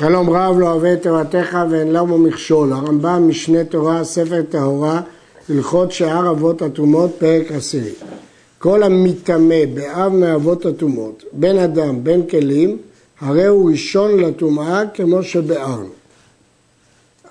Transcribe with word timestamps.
שלום 0.00 0.30
רב 0.30 0.58
לא 0.58 0.72
אוהב 0.72 0.84
את 0.84 1.02
תורתך 1.02 1.58
ואין 1.70 1.92
למו 1.92 2.18
מכשול. 2.18 2.72
הרמב"ם 2.72 3.28
משנה 3.28 3.64
תורה, 3.64 4.04
ספר 4.04 4.42
טהורה, 4.42 5.00
הלכות 5.48 5.92
שאר 5.92 6.30
אבות 6.30 6.62
הטומאות, 6.62 7.10
פרק 7.18 7.52
עשירי. 7.52 7.92
כל 8.58 8.82
המטמא 8.82 9.64
באב 9.74 10.12
מאבות 10.12 10.66
הטומאות, 10.66 11.24
בין 11.32 11.58
אדם, 11.58 12.04
בין 12.04 12.26
כלים, 12.26 12.78
הרי 13.20 13.46
הוא 13.46 13.70
ראשון 13.70 14.20
לטומאה 14.20 14.82
כמו 14.94 15.22
שבארנו. 15.22 15.88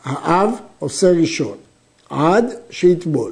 האב 0.04 0.50
עושה 0.80 1.12
ראשון, 1.12 1.58
עד 2.10 2.46
שיטבול. 2.70 3.32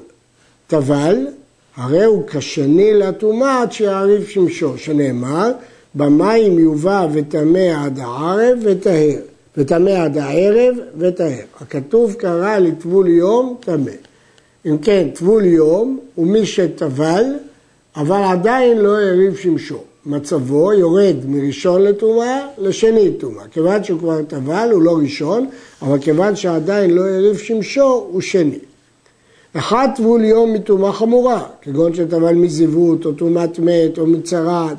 טבל, 0.67 1.27
הרי 1.75 2.03
הוא 2.03 2.27
כשני 2.27 2.93
לטומאה 2.93 3.61
עד 3.61 3.71
שיעריב 3.71 4.27
שמשו, 4.27 4.77
שנאמר 4.77 5.51
במים 5.95 6.59
יובא 6.59 7.07
וטמא 7.13 7.85
עד 7.85 7.99
הערב 7.99 8.59
וטהר, 8.61 9.19
וטמא 9.57 9.89
עד 9.89 10.17
הערב 10.17 10.75
וטהר. 10.97 11.45
הכתוב 11.61 12.13
קרא 12.13 12.57
לטבול 12.57 13.07
יום 13.07 13.57
טמא. 13.59 13.91
אם 14.65 14.77
כן, 14.77 15.07
טבול 15.13 15.45
יום 15.45 15.99
הוא 16.15 16.27
מי 16.27 16.45
שטבל, 16.45 17.23
אבל 17.95 18.23
עדיין 18.23 18.77
לא 18.77 19.01
הריב 19.01 19.35
שמשו. 19.35 19.79
מצבו 20.07 20.73
יורד 20.73 21.15
מראשון 21.27 21.81
לטומאה 21.81 22.47
לשני 22.57 23.11
טומאה. 23.19 23.43
כיוון 23.51 23.83
שהוא 23.83 23.99
כבר 23.99 24.21
טבל 24.21 24.69
הוא 24.71 24.81
לא 24.81 24.97
ראשון, 24.97 25.49
אבל 25.81 25.99
כיוון 25.99 26.35
שעדיין 26.35 26.91
לא 26.91 27.01
הריב 27.01 27.37
שמשו 27.37 28.07
הוא 28.11 28.21
שני. 28.21 28.59
אחד 29.53 29.87
טבול 29.95 30.23
יום 30.23 30.53
מטומאה 30.53 30.93
חמורה, 30.93 31.43
כגון 31.61 31.93
שטבל 31.93 32.33
מזיוות 32.33 33.05
או 33.05 33.11
טומאת 33.11 33.59
מת 33.59 33.97
או 33.97 34.07
מצרת, 34.07 34.77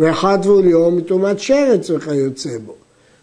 ואחד 0.00 0.38
טבול 0.42 0.64
יום 0.64 0.96
מטומאת 0.96 1.40
שרץ 1.40 1.90
וכיוצא 1.90 2.58
בו. 2.66 2.74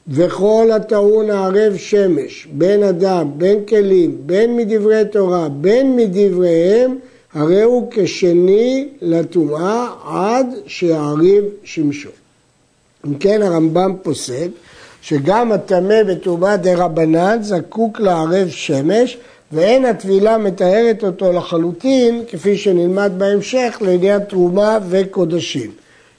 וכל 0.07 0.69
הטעון 0.75 1.29
הערב 1.29 1.77
שמש, 1.77 2.47
בין 2.51 2.83
אדם, 2.83 3.31
בין 3.37 3.65
כלים, 3.65 4.17
בין 4.25 4.55
מדברי 4.57 5.01
תורה, 5.11 5.49
בין 5.49 5.95
מדבריהם, 5.95 6.97
הרי 7.33 7.61
הוא 7.61 7.87
כשני 7.91 8.87
לטומאה 9.01 9.87
עד 10.05 10.47
שיעריב 10.67 11.43
שמשו. 11.63 12.09
אם 13.07 13.17
כן 13.17 13.41
הרמב"ם 13.41 13.93
פוסק 14.03 14.47
שגם 15.01 15.51
הטמא 15.51 16.03
בטומאה 16.03 16.57
דה 16.57 16.75
רבנן 16.75 17.37
זקוק 17.41 17.99
לערב 17.99 18.49
שמש 18.49 19.17
ואין 19.51 19.85
הטבילה 19.85 20.37
מטהרת 20.37 21.03
אותו 21.03 21.33
לחלוטין 21.33 22.23
כפי 22.27 22.57
שנלמד 22.57 23.11
בהמשך 23.17 23.77
לעניין 23.81 24.19
תרומה 24.19 24.79
וקודשים. 24.89 25.71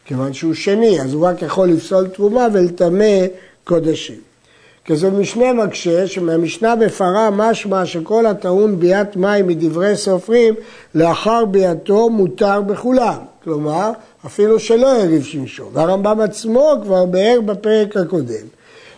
כיוון 0.09 0.33
שהוא 0.33 0.55
שני, 0.55 1.01
אז 1.01 1.13
הוא 1.13 1.27
רק 1.27 1.43
יכול 1.43 1.69
לפסול 1.69 2.09
תרומה 2.09 2.47
ולטמא 2.53 3.27
קודשים. 3.65 4.17
כזו 4.85 5.11
משנה 5.11 5.53
מקשה 5.53 6.07
שמהמשנה 6.07 6.77
בפרה 6.77 7.31
משמע 7.31 7.87
שכל 7.87 8.27
הטעון 8.27 8.81
ביאת 8.81 9.17
מים 9.17 9.47
מדברי 9.47 9.97
סופרים 9.97 10.55
לאחר 10.95 11.45
ביאתו 11.45 12.11
מותר 12.11 12.61
בכולם. 12.61 13.19
כלומר, 13.45 13.91
אפילו 14.27 14.59
שלא 14.59 14.87
יריב 14.87 15.25
שמשו. 15.25 15.71
והרמב"ם 15.73 16.21
עצמו 16.21 16.73
כבר 16.83 17.05
ביאר 17.05 17.41
בפרק 17.41 17.97
הקודם, 17.97 18.47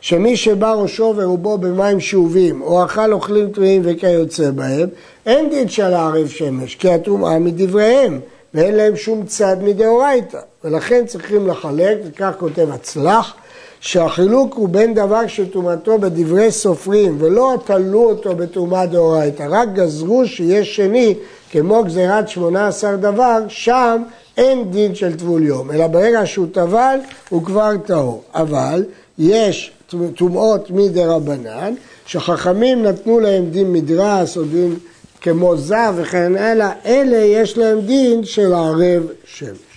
שמי 0.00 0.36
שבא 0.36 0.72
ראשו 0.72 1.14
ורובו 1.16 1.58
במים 1.58 2.00
שאובים, 2.00 2.62
או 2.62 2.84
אכל 2.84 3.12
אוכלים 3.12 3.50
טריים 3.50 3.82
וכיוצא 3.84 4.50
בהם, 4.50 4.88
אין 5.26 5.50
דין 5.50 5.68
של 5.68 5.94
הערב 5.94 6.28
שמש, 6.28 6.74
כי 6.74 6.90
הטומאה 6.90 7.38
מדבריהם. 7.38 8.20
ואין 8.54 8.74
להם 8.74 8.96
שום 8.96 9.26
צד 9.26 9.56
מדאורייתא, 9.62 10.38
ולכן 10.64 11.06
צריכים 11.06 11.46
לחלק, 11.46 11.98
וכך 12.04 12.32
כותב 12.38 12.68
הצלח, 12.70 13.34
שהחילוק 13.80 14.54
הוא 14.54 14.68
בין 14.68 14.94
דבר 14.94 15.26
שטומאתו 15.26 15.98
בדברי 15.98 16.50
סופרים 16.50 17.16
ולא 17.20 17.56
תלו 17.64 18.10
אותו 18.10 18.36
בטומאה 18.36 18.86
דאורייתא, 18.86 19.46
רק 19.50 19.68
גזרו 19.72 20.26
שיש 20.26 20.76
שני 20.76 21.14
כמו 21.50 21.84
גזירת 21.84 22.28
שמונה 22.28 22.68
עשר 22.68 22.96
דבר, 22.96 23.38
שם 23.48 24.02
אין 24.36 24.70
דין 24.70 24.94
של 24.94 25.16
טבול 25.16 25.42
יום, 25.42 25.70
אלא 25.70 25.86
ברגע 25.86 26.26
שהוא 26.26 26.46
טבל 26.52 26.98
הוא 27.28 27.44
כבר 27.44 27.72
טהור. 27.86 28.22
אבל 28.34 28.84
יש 29.18 29.72
טומאות 30.16 30.70
מדרבנן, 30.70 31.74
שחכמים 32.06 32.82
נתנו 32.82 33.20
להם 33.20 33.50
דין 33.50 33.72
מדרס 33.72 34.36
או 34.36 34.42
דין 34.44 34.74
כמו 35.20 35.56
זב 35.56 35.94
וכן 35.96 36.36
הלאה, 36.36 36.72
אלה 36.86 37.16
יש 37.16 37.58
להם 37.58 37.80
דין 37.80 38.24
של 38.24 38.52
ערב 38.52 39.02
שמש. 39.24 39.69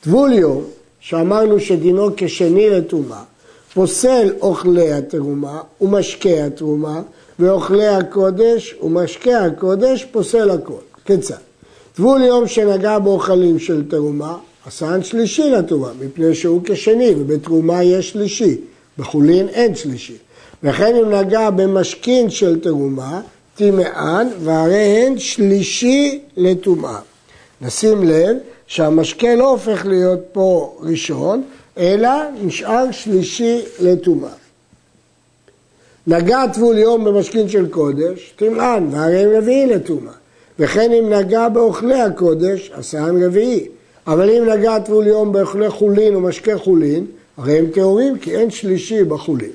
טבול 0.00 0.32
יום, 0.32 0.64
שאמרנו 1.00 1.60
שדינו 1.60 2.08
כשני 2.16 2.70
לטומאה, 2.70 3.22
פוסל 3.74 4.32
אוכלי 4.40 4.92
התרומה 4.92 5.60
ומשקה 5.80 6.44
התרומה, 6.46 7.02
ואוכלי 7.38 7.86
הקודש 7.86 8.74
ומשקה 8.82 9.44
הקודש 9.44 10.04
פוסל 10.04 10.50
הכל. 10.50 10.72
כיצד? 11.04 11.34
טבול 11.94 12.22
יום 12.22 12.46
שנגע 12.46 12.98
באוכלים 12.98 13.58
של 13.58 13.88
תרומה, 13.88 14.36
עשן 14.66 15.00
שלישי 15.02 15.50
לתרומה, 15.50 15.90
מפני 16.00 16.34
שהוא 16.34 16.60
כשני, 16.64 17.14
ובתרומה 17.18 17.82
יש 17.82 18.10
שלישי, 18.10 18.56
בחולין 18.98 19.48
אין 19.48 19.74
שלישי. 19.74 20.16
וכן 20.62 20.96
אם 20.96 21.10
נגע 21.10 21.50
במשכין 21.50 22.30
של 22.30 22.60
תרומה, 22.60 23.20
טמאן, 23.56 24.28
והרי 24.40 25.06
הן 25.06 25.18
שלישי 25.18 26.20
לטומאה. 26.36 26.98
נשים 27.60 28.02
לב 28.02 28.36
שהמשקה 28.68 29.34
לא 29.34 29.50
הופך 29.50 29.86
להיות 29.86 30.20
פה 30.32 30.76
ראשון, 30.80 31.42
אלא 31.78 32.10
נשאר 32.42 32.90
שלישי 32.90 33.62
לטומאה. 33.80 34.30
נגע 36.06 36.46
טבול 36.46 36.78
יום 36.78 37.04
במשכין 37.04 37.48
של 37.48 37.68
קודש, 37.68 38.32
טמאן, 38.36 38.88
והרי 38.90 39.24
הם 39.24 39.30
רביעי 39.36 39.66
לטומאה. 39.66 40.12
וכן 40.58 40.92
אם 40.92 41.12
נגע 41.12 41.48
באוכלי 41.48 42.00
הקודש, 42.00 42.70
עשן 42.74 43.22
רביעי. 43.24 43.68
אבל 44.06 44.30
אם 44.30 44.44
נגע 44.44 44.78
טבול 44.78 45.06
יום 45.06 45.32
באוכלי 45.32 45.70
חולין 45.70 46.16
ומשקה 46.16 46.58
חולין, 46.58 47.06
הרי 47.36 47.58
הם 47.58 47.66
טהורים 47.66 48.18
כי 48.18 48.36
אין 48.36 48.50
שלישי 48.50 49.04
בחולין. 49.04 49.50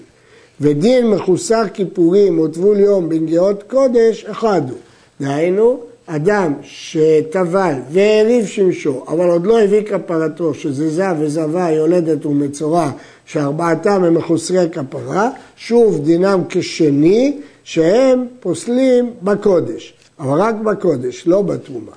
ודין 0.62 1.08
מחוסר 1.08 1.64
כיפורים 1.74 2.40
או 2.40 2.48
טבול 2.48 2.80
יום 2.80 3.10
בנגיעות 3.10 3.64
קודש, 3.64 4.26
אחד 4.26 4.62
הוא. 4.70 4.78
דהיינו, 5.22 5.80
אדם 6.06 6.54
שטבל 6.62 7.74
והריב 7.92 8.46
שמשו, 8.46 9.04
אבל 9.08 9.30
עוד 9.30 9.46
לא 9.46 9.62
הביא 9.62 9.82
כפרתו, 9.82 10.54
שזה 10.54 10.90
זב 10.90 11.16
וזבה, 11.20 11.72
יולדת 11.72 12.26
ומצורע, 12.26 12.92
שארבעתם 13.26 14.04
הם 14.04 14.14
מחוסרי 14.14 14.70
כפרה, 14.70 15.30
שוב 15.56 16.06
דינם 16.06 16.42
כשני, 16.50 17.38
שהם 17.64 18.26
פוסלים 18.40 19.14
בקודש, 19.22 19.94
אבל 20.20 20.42
רק 20.42 20.56
בקודש, 20.56 21.24
לא 21.28 21.42
בתרומה. 21.42 21.92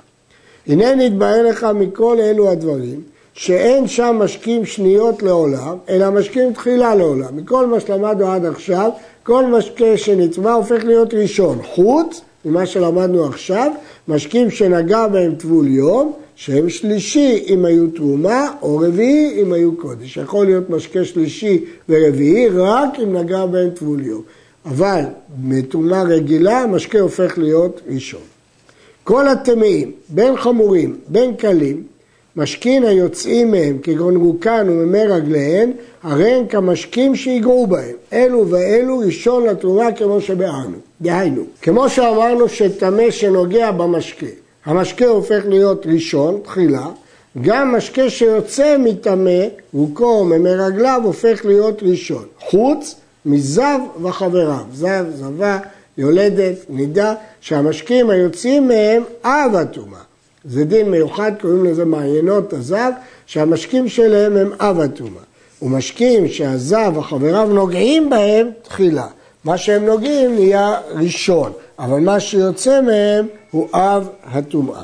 הנה 0.67 0.95
נתבהר 0.95 1.43
לך 1.43 1.67
מכל 1.75 2.17
אלו 2.19 2.49
הדברים, 2.49 3.01
שאין 3.33 3.87
שם 3.87 4.15
משקים 4.19 4.65
שניות 4.65 5.23
לעולם, 5.23 5.77
אלא 5.89 6.09
משקים 6.09 6.53
תחילה 6.53 6.95
לעולם. 6.95 7.37
מכל 7.37 7.65
מה 7.65 7.79
שלמדנו 7.79 8.27
עד 8.27 8.45
עכשיו, 8.45 8.91
כל 9.23 9.45
משקה 9.45 9.97
שנצבע 9.97 10.53
הופך 10.53 10.83
להיות 10.83 11.13
ראשון. 11.13 11.59
חוץ 11.63 12.21
ממה 12.47 12.65
שלמדנו 12.65 13.25
עכשיו, 13.25 13.71
משקים 14.07 14.51
שנגע 14.51 15.07
בהם 15.07 15.35
טבול 15.35 15.67
יום, 15.67 16.13
שהם 16.35 16.69
שלישי 16.69 17.43
אם 17.47 17.65
היו 17.65 17.87
תרומה, 17.87 18.51
או 18.61 18.77
רביעי 18.77 19.41
אם 19.41 19.53
היו 19.53 19.75
קודש. 19.75 20.17
יכול 20.17 20.45
להיות 20.45 20.69
משקה 20.69 21.05
שלישי 21.05 21.65
ורביעי 21.89 22.49
רק 22.49 22.99
אם 23.03 23.17
נגע 23.17 23.45
בהם 23.45 23.69
טבול 23.69 24.05
יום. 24.05 24.21
אבל 24.65 25.01
מתרומה 25.43 26.03
רגילה, 26.03 26.65
משקה 26.67 26.99
הופך 26.99 27.37
להיות 27.37 27.81
ראשון. 27.87 28.21
כל 29.03 29.27
הטמאים, 29.27 29.91
בין 30.09 30.37
חמורים, 30.37 30.97
בין 31.07 31.35
קלים, 31.35 31.83
משכין 32.37 32.83
היוצאים 32.83 33.51
מהם 33.51 33.77
כגון 33.83 34.15
רוקן 34.15 34.67
וממי 34.69 35.05
רגליהן, 35.05 35.71
הרי 36.03 36.31
הם 36.31 36.47
כמשקים 36.47 37.15
שיגעו 37.15 37.67
בהם. 37.67 37.95
אלו 38.13 38.49
ואלו 38.49 38.99
ראשון 38.99 39.45
לתרומה 39.45 39.91
כמו 39.91 40.21
שבארנו. 40.21 40.77
דהיינו, 41.01 41.43
כמו 41.61 41.89
שאמרנו 41.89 42.49
שטמא 42.49 43.11
שנוגע 43.11 43.71
במשקה, 43.71 44.25
המשקה 44.65 45.05
הופך 45.05 45.43
להיות 45.47 45.85
ראשון, 45.85 46.39
תחילה, 46.43 46.87
גם 47.41 47.75
משקה 47.75 48.09
שיוצא 48.09 48.77
מטמא, 48.79 49.41
רוקו 49.73 50.05
או 50.05 50.25
ממי 50.25 50.53
רגליו, 50.53 51.01
הופך 51.03 51.45
להיות 51.45 51.83
ראשון. 51.83 52.25
חוץ 52.39 52.95
מזב 53.25 53.79
וחבריו. 54.01 54.63
זב, 54.73 55.05
זבה, 55.15 55.59
יולדת, 55.97 56.55
נידה, 56.69 57.13
שהמשקים 57.41 58.09
היוצאים 58.09 58.67
מהם 58.67 59.03
אב 59.23 59.55
הטומאה. 59.55 60.06
זה 60.47 60.65
דין 60.65 60.91
מיוחד, 60.91 61.31
קוראים 61.41 61.65
לזה 61.65 61.85
מעיינות 61.85 62.53
הזב, 62.53 62.91
שהמשקים 63.25 63.87
שלהם 63.87 64.37
הם 64.37 64.51
אב 64.59 64.79
הטומאה. 64.79 65.21
ומשקים 65.61 66.27
שהזב 66.27 66.91
וחבריו 66.95 67.47
נוגעים 67.53 68.09
בהם, 68.09 68.49
תחילה. 68.61 69.07
מה 69.43 69.57
שהם 69.57 69.85
נוגעים 69.85 70.35
נהיה 70.35 70.79
ראשון, 70.95 71.51
אבל 71.79 71.99
מה 71.99 72.19
שיוצא 72.19 72.81
מהם 72.81 73.27
הוא 73.51 73.67
אב 73.73 74.09
הטומאה. 74.23 74.83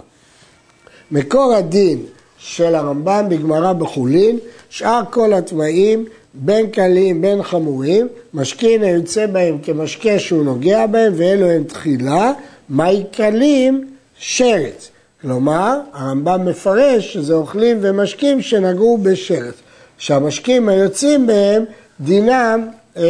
מקור 1.11 1.53
הדין 1.53 1.99
של 2.37 2.75
הרמב"ם 2.75 3.25
בגמרא 3.29 3.73
בחולין, 3.73 4.39
שאר 4.69 5.01
כל 5.11 5.33
הטמאים 5.33 6.05
בין 6.33 6.69
קלים 6.69 7.21
בין 7.21 7.43
חמורים, 7.43 8.07
משכין 8.33 8.83
היוצא 8.83 9.25
בהם 9.25 9.57
כמשקה 9.63 10.19
שהוא 10.19 10.45
נוגע 10.45 10.87
בהם 10.87 11.13
ואלו 11.15 11.49
הם 11.49 11.63
תחילה, 11.63 12.31
מהי 12.69 13.03
קלים? 13.11 13.87
שרץ. 14.17 14.92
כלומר, 15.23 15.79
הרמב"ם 15.93 16.45
מפרש 16.45 17.13
שזה 17.13 17.33
אוכלים 17.33 17.77
ומשקים 17.81 18.41
שנגעו 18.41 18.97
בשרץ. 18.97 19.53
שהמשקים 19.97 20.69
היוצאים 20.69 21.27
בהם 21.27 21.63
דינם 21.99 22.67
אה, 22.97 23.03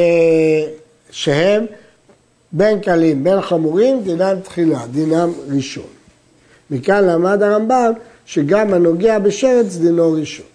שהם 1.11 1.65
בין 2.51 2.79
קלים 2.79 3.23
בין 3.23 3.41
חמורים 3.41 4.01
דינם 4.03 4.39
תחילה, 4.43 4.79
דינם 4.91 5.31
ראשון. 5.55 5.87
מכאן 6.71 7.03
למד 7.03 7.43
הרמב"ם 7.43 7.91
שגם 8.25 8.73
הנוגע 8.73 9.19
בשרץ 9.19 9.75
דינו 9.75 10.11
ראשון. 10.11 10.45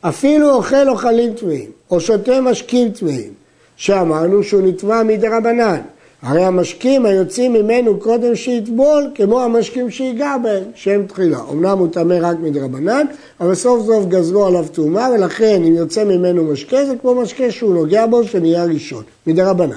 אפילו 0.00 0.50
אוכל 0.50 0.88
אוכלים 0.88 1.34
טמאים, 1.34 1.70
או 1.90 2.00
שותה 2.00 2.40
משקים 2.40 2.90
טמאים, 2.90 3.32
שאמרנו 3.76 4.42
שהוא 4.42 4.62
נטמע 4.68 5.02
מדרבנן. 5.02 5.80
הרי 6.22 6.44
המשקים 6.44 7.06
היוצאים 7.06 7.52
ממנו 7.52 8.00
קודם 8.00 8.36
שיטבול, 8.36 9.10
כמו 9.14 9.40
המשקים 9.40 9.90
שיגע 9.90 10.36
בהם, 10.42 10.62
שהם 10.74 11.06
תחילה. 11.06 11.38
אמנם 11.52 11.78
הוא 11.78 11.88
טמא 11.92 12.18
רק 12.20 12.36
מדרבנן, 12.42 13.06
אבל 13.40 13.54
סוף 13.54 13.86
סוף 13.86 14.06
גזרו 14.06 14.46
עליו 14.46 14.64
טומאה, 14.72 15.08
ולכן 15.14 15.62
אם 15.64 15.74
יוצא 15.74 16.04
ממנו 16.04 16.44
משקה, 16.44 16.84
זה 16.84 16.94
כמו 17.00 17.14
משקה 17.14 17.50
שהוא 17.50 17.74
נוגע 17.74 18.06
בו, 18.06 18.24
שנהיה 18.24 18.64
ראשון, 18.64 19.02
מדרבנן. 19.26 19.76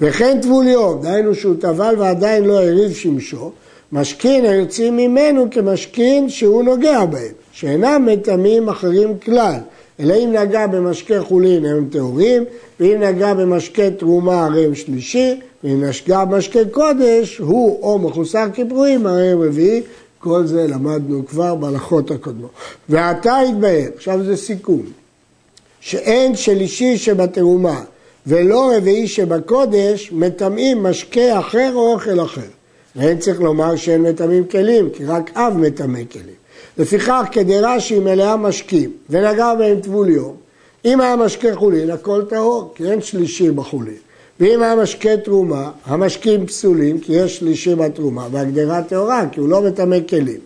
וכן 0.00 0.40
טבול 0.42 0.66
יום, 0.66 1.02
דהיינו 1.02 1.34
שהוא 1.34 1.54
טבל 1.60 1.94
ועדיין 1.98 2.44
לא 2.44 2.58
הריב 2.58 2.92
שמשו, 2.92 3.50
משכין 3.92 4.44
היוצאים 4.44 4.96
ממנו 4.96 5.46
כמשכין 5.50 6.28
שהוא 6.28 6.62
נוגע 6.62 7.04
בהם, 7.04 7.32
שאינם 7.52 8.06
מטמאים 8.06 8.68
אחרים 8.68 9.18
כלל, 9.24 9.58
אלא 10.00 10.14
אם 10.14 10.32
נגע 10.32 10.66
במשקה 10.66 11.22
חולין 11.22 11.64
הם 11.64 11.88
טהורים, 11.90 12.44
ואם 12.80 12.96
נגע 13.00 13.34
במשקה 13.34 13.90
תרומה 13.90 14.44
הרי 14.44 14.64
הם 14.64 14.74
שלישי, 14.74 15.40
ואם 15.64 15.84
נגע 15.84 16.24
במשקה 16.24 16.58
קודש 16.70 17.38
הוא 17.38 17.82
או 17.82 17.98
מחוסר 17.98 18.46
כפרועים 18.54 19.06
הרי 19.06 19.28
הם 19.28 19.42
רביעי, 19.42 19.82
כל 20.18 20.46
זה 20.46 20.66
למדנו 20.66 21.26
כבר 21.26 21.54
בהלכות 21.54 22.10
הקודמות. 22.10 22.50
ועתה 22.88 23.38
התבהר, 23.38 23.88
עכשיו 23.96 24.24
זה 24.24 24.36
סיכום, 24.36 24.82
שאין 25.80 26.36
שלישי 26.36 26.98
שבתרומה 26.98 27.84
ולא 28.26 28.72
רביעי 28.76 29.08
שבקודש 29.08 30.12
מטמאים 30.12 30.82
משקה 30.82 31.38
אחר 31.38 31.70
או 31.74 31.92
אוכל 31.92 32.20
אחר. 32.20 32.48
ואין 32.96 33.18
צריך 33.18 33.40
לומר 33.40 33.76
שאין 33.76 34.02
מטמאים 34.02 34.44
כלים, 34.44 34.90
כי 34.90 35.04
רק 35.04 35.30
אב 35.34 35.56
מטמא 35.56 36.00
כלים. 36.12 36.38
לפיכך, 36.78 37.26
כדרש"י 37.32 37.98
מלאה 37.98 38.36
משקים, 38.36 38.92
ונגע 39.10 39.54
בהם 39.54 39.80
טבול 39.80 40.08
יום, 40.08 40.36
אם 40.84 41.00
היה 41.00 41.16
משקה 41.16 41.56
חולין, 41.56 41.90
הכל 41.90 42.24
טהור, 42.28 42.72
כי 42.74 42.90
אין 42.90 43.02
שלישי 43.02 43.50
בחולין. 43.50 44.07
ואם 44.40 44.62
היה 44.62 44.76
משקה 44.76 45.16
תרומה, 45.16 45.70
המשקים 45.84 46.46
פסולים, 46.46 47.00
כי 47.00 47.12
יש 47.12 47.36
שלישי 47.36 47.74
בתרומה, 47.74 48.28
והגדרה 48.30 48.82
טהורה, 48.82 49.24
כי 49.32 49.40
הוא 49.40 49.48
לא 49.48 49.62
מטמא 49.62 49.96
כלים. 50.08 50.40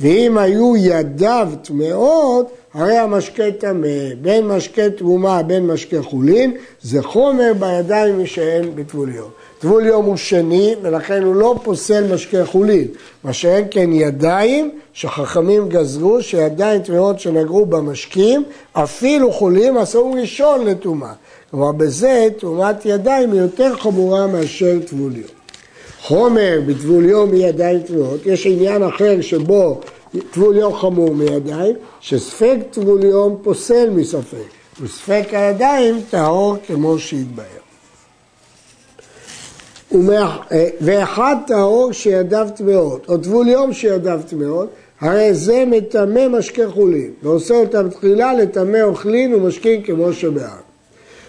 ואם 0.00 0.38
היו 0.38 0.76
ידיו 0.76 1.48
טמאות, 1.62 2.50
הרי 2.74 2.96
המשקה 2.96 3.52
טמא, 3.58 4.14
בין 4.22 4.46
משקה 4.46 4.90
תרומה 4.90 5.42
בין 5.42 5.66
משקה 5.66 6.02
חולין, 6.02 6.56
זה 6.82 7.02
חומר 7.02 7.52
בידיים 7.58 8.22
משאין 8.22 8.74
בטבול 8.74 9.14
יום. 9.14 9.30
טבול 9.58 9.86
יום 9.86 10.04
הוא 10.04 10.16
שני, 10.16 10.74
ולכן 10.82 11.22
הוא 11.22 11.34
לא 11.34 11.54
פוסל 11.62 12.14
משקה 12.14 12.46
חולין. 12.46 12.86
מה 13.24 13.32
שאין 13.32 13.64
כן 13.70 13.92
ידיים, 13.92 14.70
שחכמים 14.92 15.68
גזרו 15.68 16.22
שידיים 16.22 16.82
טמאות 16.82 17.20
שנגרו 17.20 17.66
במשקים, 17.66 18.42
אפילו 18.72 19.32
חולין, 19.32 19.76
אסור 19.76 20.14
ראשון 20.20 20.66
לטומאה. 20.66 21.12
כלומר 21.50 21.72
בזה 21.72 22.28
טומאת 22.38 22.86
ידיים 22.86 23.32
היא 23.32 23.40
יותר 23.40 23.76
חמורה 23.76 24.26
מאשר 24.26 24.78
טבול 24.86 25.16
יום. 25.16 25.38
חומר 26.02 26.60
בטבול 26.66 27.04
יום 27.04 27.30
מידיים 27.30 27.80
טמאות, 27.82 28.26
יש 28.26 28.46
עניין 28.46 28.82
אחר 28.82 29.20
שבו 29.20 29.80
טבול 30.30 30.56
יום 30.56 30.74
חמור 30.74 31.14
מידיים, 31.14 31.76
שספק 32.00 32.56
טבול 32.70 33.04
יום 33.04 33.36
פוסל 33.42 33.90
מספק, 33.90 34.48
וספק 34.80 35.24
הידיים 35.32 36.00
טהור 36.10 36.56
כמו 36.66 36.98
שהתבהר. 36.98 37.67
אה, 39.94 40.68
ואחד 40.80 41.36
טהור 41.46 41.92
שידיו 41.92 42.48
טמאות, 42.56 43.06
או 43.08 43.18
טבול 43.18 43.48
יום 43.48 43.72
שידיו 43.72 44.20
טמאות, 44.28 44.68
הרי 45.00 45.34
זה 45.34 45.64
מטמא 45.66 46.28
משקה 46.28 46.70
חולין, 46.70 47.10
ועושה 47.22 47.54
אותם 47.54 47.88
תחילה 47.88 48.34
לטמא 48.34 48.82
אוכלין 48.82 49.34
ומשקין 49.34 49.82
כמו 49.82 50.12
שבעם. 50.12 50.68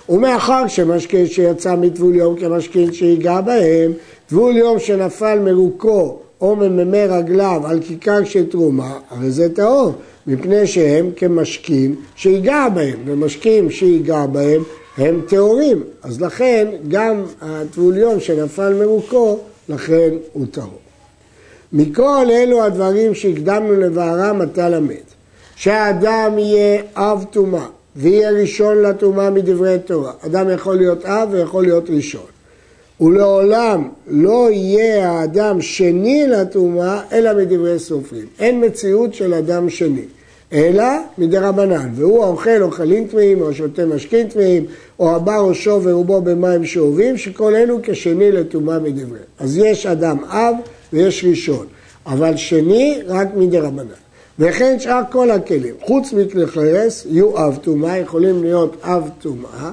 ומאחר 0.09 0.67
שמשקה 0.67 1.17
שיצא 1.25 1.75
מטבול 1.75 2.15
יום 2.15 2.35
כמשקין 2.39 2.93
שיגע 2.93 3.41
בהם, 3.41 3.91
טבול 4.27 4.57
יום 4.57 4.79
שנפל 4.79 5.39
מרוקו 5.39 6.19
או 6.41 6.55
מממי 6.55 7.05
רגליו 7.05 7.61
על 7.65 7.79
כיכר 7.81 8.23
של 8.23 8.49
תרומה, 8.49 8.99
הרי 9.09 9.31
זה 9.31 9.55
טהור, 9.55 9.93
מפני 10.27 10.67
שהם 10.67 11.09
כמשקים 11.15 11.95
שיגע 12.15 12.67
בהם, 12.73 12.99
ומשקים 13.05 13.69
שיגע 13.69 14.25
בהם 14.25 14.63
הם 14.99 15.21
טהורים, 15.27 15.83
אז 16.03 16.21
לכן 16.21 16.67
גם 16.87 17.23
הטבוליון 17.41 18.19
שנפל 18.19 18.73
מרוקו, 18.73 19.39
לכן 19.69 20.09
הוא 20.33 20.45
טהור. 20.51 20.79
מכל 21.73 22.25
אלו 22.31 22.63
הדברים 22.63 23.15
שהקדמנו 23.15 23.73
לבערם 23.73 24.41
אתה 24.41 24.69
למד, 24.69 24.95
שהאדם 25.55 26.37
יהיה 26.37 26.81
אב 26.95 27.25
טומאה 27.31 27.65
ויהיה 27.95 28.31
ראשון 28.31 28.81
לטומאה 28.81 29.29
מדברי 29.29 29.77
תורה. 29.85 30.11
אדם 30.25 30.49
יכול 30.49 30.75
להיות 30.75 31.05
אב 31.05 31.29
ויכול 31.31 31.63
להיות 31.63 31.89
ראשון. 31.89 32.25
ולעולם 33.01 33.89
לא 34.07 34.51
יהיה 34.51 35.11
האדם 35.11 35.61
שני 35.61 36.27
לטומאה 36.27 37.01
אלא 37.11 37.33
מדברי 37.33 37.79
סופרים. 37.79 38.25
אין 38.39 38.65
מציאות 38.65 39.13
של 39.13 39.33
אדם 39.33 39.69
שני. 39.69 40.05
אלא 40.53 40.83
מדרבנן, 41.17 41.89
והוא 41.95 42.23
האוכל 42.25 42.61
אוכלים 42.61 43.07
טמאים, 43.07 43.41
או 43.41 43.53
שותה 43.53 43.85
משקים 43.85 44.27
טמאים, 44.27 44.65
או 44.99 45.15
הבא 45.15 45.37
ראשו 45.37 45.79
ורובו 45.83 46.21
במים 46.21 46.65
שאובים, 46.65 47.17
שכל 47.17 47.55
אלו 47.55 47.79
כשני 47.83 48.31
לטומאה 48.31 48.79
מדברי. 48.79 49.19
אז 49.39 49.57
יש 49.57 49.85
אדם 49.85 50.23
אב 50.23 50.55
ויש 50.93 51.25
ראשון, 51.29 51.65
אבל 52.05 52.37
שני 52.37 52.99
רק 53.07 53.27
מדרבנן. 53.35 53.83
וכן 54.39 54.79
שאר 54.79 55.01
כל 55.11 55.31
הכלים, 55.31 55.75
חוץ 55.81 56.13
מכלי 56.13 56.47
חרס, 56.47 57.05
יהיו 57.09 57.37
אב 57.37 57.57
טומאה, 57.61 57.97
יכולים 57.97 58.43
להיות 58.43 58.75
אב 58.83 59.09
טומאה, 59.21 59.71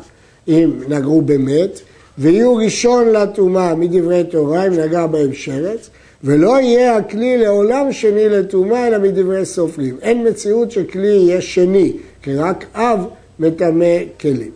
אם 0.49 0.70
נגרו 0.88 1.23
במת, 1.23 1.81
ויהיו 2.19 2.56
ראשון 2.56 3.08
לטומאה 3.08 3.75
מדברי 3.75 4.25
תורה, 4.25 4.66
אם 4.66 4.73
נגע 4.73 5.06
בהם 5.06 5.33
שרץ, 5.33 5.90
ולא 6.25 6.61
יהיה 6.61 6.96
הכלי 6.96 7.38
לעולם 7.38 7.92
שני 7.92 8.28
לטומאה, 8.28 8.87
אלא 8.87 8.99
מדברי 8.99 9.44
סופרים. 9.44 9.96
אין 10.02 10.28
מציאות 10.28 10.70
שכלי 10.70 11.06
יהיה 11.06 11.40
שני, 11.40 11.92
כי 12.23 12.35
רק 12.35 12.64
אב 12.75 13.06
מטמא 13.40 13.99
כלים. 14.20 14.50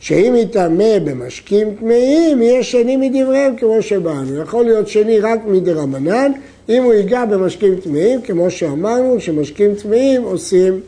שאם 0.00 0.34
יטמא 0.38 0.98
במשקים 1.04 1.74
טמאים, 1.80 2.42
יהיה 2.42 2.62
שני 2.62 2.96
מדבריהם 2.96 3.56
כמו 3.56 3.82
שבאנו. 3.82 4.40
יכול 4.42 4.64
להיות 4.64 4.88
שני 4.88 5.20
רק 5.20 5.40
מדרמנן, 5.46 6.32
אם 6.68 6.82
הוא 6.82 6.92
ייגע 6.92 7.24
במשקים 7.24 7.76
טמאים, 7.80 8.22
כמו 8.22 8.50
שאמרנו, 8.50 9.20
שמשקים 9.20 9.74
טמאים 9.74 10.22
עושים 10.22 10.80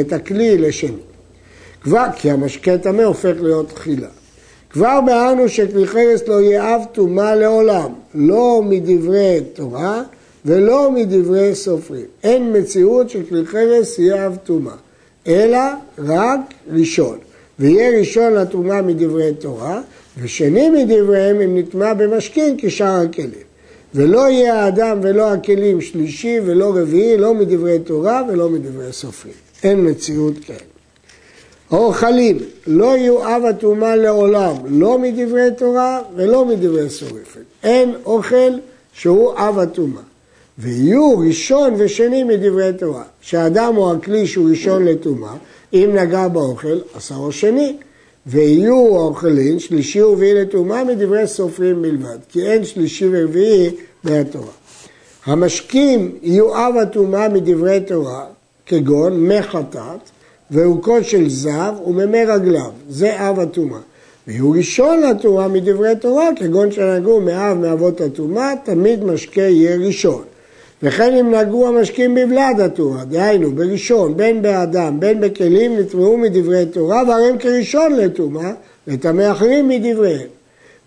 את 0.00 0.12
הכלי 0.12 0.58
לשני. 0.58 1.02
כבר 1.80 2.06
כי 2.16 2.30
המשקה 2.30 2.78
טמא 2.78 3.02
הופך 3.02 3.34
להיות 3.40 3.68
תחילה. 3.68 4.08
כבר 4.74 5.00
באנו 5.06 5.48
שכלי 5.48 5.86
חרס 5.86 6.28
לא 6.28 6.40
יהיה 6.40 6.74
אב 6.74 6.80
טומאה 6.92 7.34
לעולם, 7.34 7.92
לא 8.14 8.62
מדברי 8.64 9.40
תורה 9.52 10.02
ולא 10.44 10.90
מדברי 10.90 11.54
סופרים. 11.54 12.04
אין 12.24 12.56
מציאות 12.56 13.10
שכלי 13.10 13.46
חרס 13.46 13.98
יהיה 13.98 14.26
אב 14.26 14.36
טומאה, 14.44 14.74
אלא 15.26 15.58
רק 15.98 16.40
ראשון. 16.72 17.18
ויהיה 17.58 17.98
ראשון 17.98 18.32
לטומאה 18.32 18.82
מדברי 18.82 19.34
תורה, 19.34 19.80
ושני 20.22 20.70
מדבריהם 20.70 21.40
אם 21.40 21.58
נטמע 21.58 21.94
במשכין 21.94 22.56
כשאר 22.58 23.00
הכלים. 23.00 23.44
ולא 23.94 24.30
יהיה 24.30 24.54
האדם 24.54 24.98
ולא 25.02 25.32
הכלים 25.32 25.80
שלישי 25.80 26.38
ולא 26.44 26.72
רביעי, 26.76 27.16
לא 27.16 27.34
מדברי 27.34 27.78
תורה 27.78 28.22
ולא 28.28 28.48
מדברי 28.48 28.92
סופרים. 28.92 29.34
אין 29.62 29.90
מציאות 29.90 30.34
כאלה. 30.46 30.73
האוכלים 31.74 32.38
לא 32.66 32.96
יהיו 32.96 33.22
אב 33.22 33.44
הטומאה 33.44 33.96
לעולם, 33.96 34.56
לא 34.68 34.98
מדברי 34.98 35.48
תורה 35.58 36.00
ולא 36.16 36.44
מדברי 36.44 36.90
שורפת. 36.90 37.40
אין 37.64 37.94
אוכל 38.04 38.52
שהוא 38.92 39.32
אב 39.36 39.58
הטומאה. 39.58 40.02
ויהיו 40.58 41.18
ראשון 41.18 41.74
ושני 41.78 42.24
מדברי 42.24 42.72
תורה. 42.78 43.02
שהאדם 43.20 43.74
הוא 43.74 43.92
הכלי 43.92 44.26
שהוא 44.26 44.50
ראשון 44.50 44.84
לטומאה, 44.84 45.34
אם 45.72 45.90
נגע 45.94 46.28
באוכל, 46.28 46.78
עשרו 46.94 47.32
שני. 47.32 47.76
ויהיו 48.26 48.96
האוכלים 48.96 49.60
שלישי 49.60 50.02
ורביעי 50.02 50.34
לטומאה 50.34 50.84
מדברי 50.84 51.26
סופרים 51.26 51.82
בלבד, 51.82 52.18
כי 52.28 52.46
אין 52.46 52.64
שלישי 52.64 53.06
ורביעי 53.10 53.70
מהתורה. 54.04 54.52
המשקים 55.26 56.12
יהיו 56.22 56.56
אב 56.56 56.76
הטומאה 56.76 57.28
מדברי 57.28 57.80
תורה, 57.80 58.24
כגון 58.66 59.20
מי 59.20 59.42
קול 60.80 61.02
של 61.02 61.28
זב 61.28 61.74
וממי 61.86 62.24
רגליו, 62.24 62.70
זה 62.88 63.28
אב 63.28 63.40
הטומאה. 63.40 63.78
והוא 64.26 64.56
ראשון 64.56 65.00
לטומאה 65.00 65.48
מדברי 65.48 65.96
תורה, 66.00 66.28
כגון 66.36 66.70
שנגעו 66.70 67.20
מאב 67.20 67.58
מאבות 67.58 68.00
הטומאה, 68.00 68.54
תמיד 68.64 69.04
משקה 69.04 69.40
יהיה 69.40 69.76
ראשון. 69.76 70.22
וכן 70.82 71.14
אם 71.14 71.34
נגעו 71.34 71.68
המשקים 71.68 72.14
בבלעד 72.14 72.60
הטומאה, 72.60 73.04
דהיינו 73.04 73.52
בראשון, 73.52 74.16
בין 74.16 74.42
באדם, 74.42 75.00
בין 75.00 75.20
בכלים, 75.20 75.78
נטמעו 75.78 76.16
מדברי 76.16 76.66
תורה, 76.66 77.02
והרי 77.08 77.28
הם 77.28 77.38
כראשון 77.38 77.92
לטומאה, 77.92 78.52
וטמא 78.88 79.32
אחרים 79.32 79.68
מדבריהם. 79.68 80.28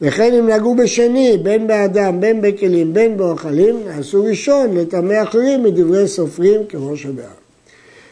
וכן 0.02 0.34
אם 0.34 0.50
נגעו 0.50 0.76
בשני, 0.76 1.38
בין 1.44 1.68
באדם, 1.68 2.20
בין 2.20 2.42
בכלים, 2.42 2.94
בין 2.94 3.18
באוכלים, 3.18 3.76
נעשו 3.88 4.24
ראשון 4.24 4.78
לטמא 4.78 5.24
אחרים 5.24 5.64
מדברי 5.64 6.08
סופרים 6.08 6.62
כמו 6.70 6.98
שבעם. 6.98 7.47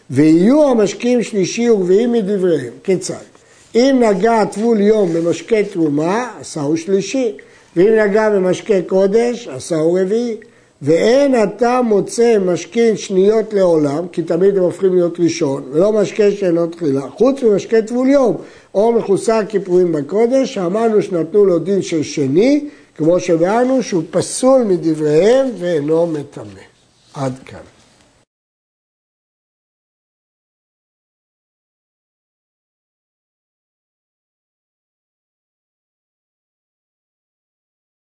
ויהיו 0.09 0.69
המשקים 0.69 1.23
שלישי 1.23 1.69
ורביעי 1.69 2.07
מדבריהם. 2.07 2.73
כיצד? 2.83 3.23
אם 3.75 4.03
נגע 4.09 4.45
טבול 4.45 4.81
יום 4.81 5.13
במשקה 5.13 5.63
תרומה, 5.63 6.31
עשהו 6.39 6.77
שלישי, 6.77 7.37
ואם 7.75 7.93
נגע 7.99 8.29
במשקה 8.29 8.81
קודש, 8.87 9.47
עשהו 9.47 9.93
רביעי. 9.93 10.37
ואין 10.81 11.43
אתה 11.43 11.81
מוצא 11.81 12.37
משקין 12.37 12.97
שניות 12.97 13.53
לעולם, 13.53 14.07
כי 14.11 14.21
תמיד 14.21 14.57
הם 14.57 14.63
הופכים 14.63 14.95
להיות 14.95 15.19
ראשון, 15.19 15.63
ולא 15.71 15.91
משקה 15.91 16.31
שאינו 16.31 16.67
תחילה, 16.67 17.01
חוץ 17.01 17.43
ממשקה 17.43 17.81
טבול 17.81 18.09
יום, 18.09 18.37
או 18.75 18.91
מחוסר 18.91 19.41
כיפורים 19.49 19.91
בקודש, 19.91 20.53
שאמרנו 20.53 21.01
שנתנו 21.01 21.45
לו 21.45 21.59
דין 21.59 21.81
של 21.81 22.03
שני, 22.03 22.67
כמו 22.97 23.19
שבאנו 23.19 23.83
שהוא 23.83 24.03
פסול 24.11 24.63
מדבריהם 24.63 25.47
ואינו 25.59 26.07
מטמא. 26.07 26.43
עד 27.13 27.33
כאן. 27.45 27.74